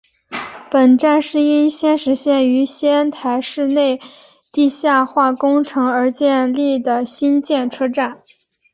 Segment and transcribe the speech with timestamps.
[0.71, 4.01] 本站是因应仙石线于仙台市内
[4.51, 8.17] 地下化工程而设立的新建车站。